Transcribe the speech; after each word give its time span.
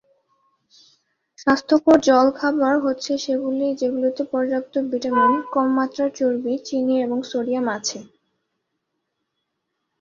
স্বাস্থ্যকর 1.39 1.97
জলখাবার 2.07 2.75
হচ্ছে 2.85 3.11
সেগুলি, 3.17 3.67
যেগুলিতে 3.79 4.23
পর্যাপ্ত 4.31 4.73
ভিটামিন, 4.89 5.33
কম 5.53 5.67
মাত্রার 5.77 6.09
চর্বি, 6.15 6.53
চিনি 6.67 6.95
এবং 7.05 7.17
সোডিয়াম 7.31 7.65
আছে। 7.77 7.99